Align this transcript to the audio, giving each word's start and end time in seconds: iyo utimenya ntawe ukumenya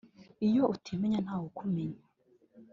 iyo 0.47 0.63
utimenya 0.73 1.19
ntawe 1.25 1.43
ukumenya 1.51 2.01